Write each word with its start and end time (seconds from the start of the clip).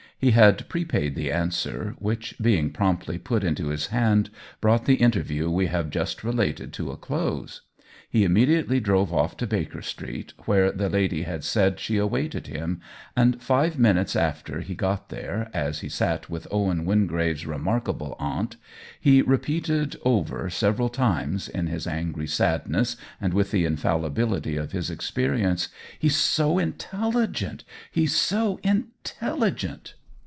He 0.23 0.29
had 0.33 0.69
prepaid 0.69 1.15
the 1.15 1.31
an 1.31 1.49
swer, 1.49 1.95
which, 1.99 2.35
being 2.39 2.69
promptly 2.69 3.17
put 3.17 3.43
into 3.43 3.69
his 3.69 3.87
hand, 3.87 4.29
brought 4.61 4.85
the 4.85 4.97
interview 5.01 5.49
we 5.49 5.65
have 5.65 5.89
just 5.89 6.23
related 6.23 6.71
to 6.73 6.91
a 6.91 6.95
close. 6.95 7.61
He 8.07 8.23
immediately 8.23 8.79
drove 8.79 9.11
off 9.11 9.35
to 9.37 9.47
Baker 9.47 9.81
Street, 9.81 10.35
where 10.45 10.71
the 10.71 10.89
lady 10.89 11.23
had 11.23 11.43
said 11.43 11.79
she 11.79 11.97
awaited 11.97 12.45
him, 12.45 12.81
and 13.17 13.41
five 13.41 13.79
minutes 13.79 14.15
after 14.15 14.61
he 14.61 14.75
got 14.75 15.09
there, 15.09 15.49
as 15.55 15.79
he 15.79 15.89
sat 15.89 16.29
with 16.29 16.47
Owen 16.51 16.85
Win 16.85 17.07
gravels 17.07 17.47
remarkable 17.47 18.15
aunt, 18.19 18.57
he 18.99 19.23
repeated 19.23 19.95
over 20.05 20.41
OWEN 20.45 20.51
WINGRAVE 20.51 20.61
159 20.61 20.71
several 20.71 20.89
times, 20.89 21.49
in 21.49 21.65
his 21.65 21.87
angry 21.87 22.27
sadness 22.27 22.95
and 23.19 23.33
with 23.33 23.49
the 23.49 23.65
infallibility 23.65 24.55
of 24.55 24.71
his 24.71 24.91
experience:" 24.91 25.69
He*s 25.97 26.15
so 26.15 26.59
intelligent— 26.59 27.63
he's 27.91 28.13
so 28.13 28.59
intelligent!' 28.63 29.95